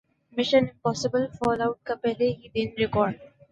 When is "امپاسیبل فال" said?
0.63-1.61